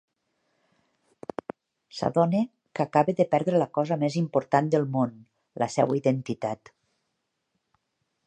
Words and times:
S'adona 1.97 2.39
que 2.79 2.83
acaba 2.85 3.15
de 3.19 3.27
perdre 3.35 3.61
la 3.63 3.67
cosa 3.79 3.99
més 4.05 4.17
important 4.23 4.71
al 4.79 4.87
món: 4.95 5.13
la 5.65 5.67
seva 5.77 5.99
identitat. 6.03 6.73